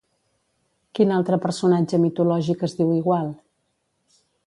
Quin 0.99 1.13
altre 1.17 1.39
personatge 1.45 2.01
mitològic 2.07 2.67
es 2.71 2.77
diu 2.81 2.99
igual? 2.99 3.33